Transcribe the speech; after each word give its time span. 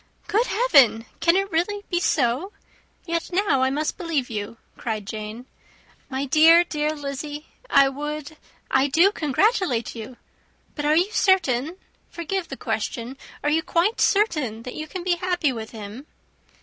"Good 0.25 0.47
heaven! 0.47 1.05
can 1.19 1.35
it 1.35 1.51
be 1.51 1.59
really 1.59 1.83
so? 1.99 2.53
Yet 3.05 3.29
now 3.31 3.61
I 3.61 3.69
must 3.69 3.99
believe 3.99 4.31
you," 4.31 4.57
cried 4.75 5.05
Jane. 5.05 5.45
"My 6.09 6.25
dear, 6.25 6.63
dear 6.63 6.93
Lizzy, 6.95 7.45
I 7.69 7.87
would, 7.87 8.35
I 8.71 8.87
do 8.87 9.11
congratulate 9.11 9.93
you; 9.93 10.17
but 10.73 10.85
are 10.85 10.95
you 10.95 11.11
certain 11.11 11.77
forgive 12.09 12.47
the 12.47 12.57
question 12.57 13.15
are 13.43 13.51
you 13.51 13.61
quite 13.61 14.01
certain 14.01 14.63
that 14.63 14.73
you 14.73 14.87
can 14.87 15.03
be 15.03 15.17
happy 15.17 15.53
with 15.53 15.69
him?" 15.69 16.07